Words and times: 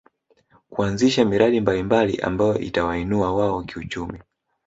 Kuanzisha 0.69 1.25
miradi 1.25 1.61
mbalimbali 1.61 2.17
ambayo 2.21 2.59
itawainua 2.59 3.33
wao 3.35 3.63
kiuchumi 3.63 4.19